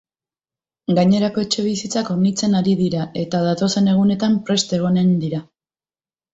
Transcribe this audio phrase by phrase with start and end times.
[0.99, 5.47] Gainerako etxebizitzak hornitzen ari dira eta datozen egunetan prest egongo dira.